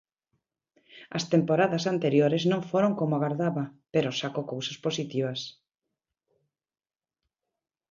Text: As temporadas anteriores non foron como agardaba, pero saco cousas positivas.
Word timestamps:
As 1.17 1.23
temporadas 1.33 1.83
anteriores 1.93 2.43
non 2.51 2.61
foron 2.69 2.93
como 2.99 3.13
agardaba, 3.15 3.63
pero 3.93 4.17
saco 4.19 4.41
cousas 4.51 4.77
positivas. 4.85 5.39